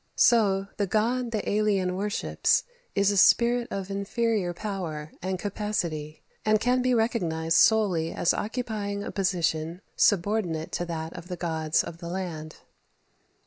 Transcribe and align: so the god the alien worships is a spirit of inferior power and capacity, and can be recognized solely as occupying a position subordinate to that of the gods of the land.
so 0.17 0.65
the 0.77 0.87
god 0.87 1.29
the 1.29 1.47
alien 1.47 1.95
worships 1.95 2.63
is 2.95 3.11
a 3.11 3.17
spirit 3.17 3.67
of 3.69 3.91
inferior 3.91 4.51
power 4.51 5.11
and 5.21 5.37
capacity, 5.37 6.23
and 6.43 6.59
can 6.59 6.81
be 6.81 6.95
recognized 6.95 7.57
solely 7.57 8.11
as 8.11 8.33
occupying 8.33 9.03
a 9.03 9.11
position 9.11 9.79
subordinate 9.95 10.71
to 10.71 10.85
that 10.87 11.13
of 11.13 11.27
the 11.27 11.37
gods 11.37 11.83
of 11.83 11.99
the 11.99 12.07
land. 12.09 12.55